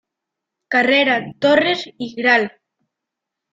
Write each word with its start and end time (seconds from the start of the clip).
Carrera 0.67 1.23
Torres 1.39 1.87
y 1.99 2.15
Gral. 2.15 2.53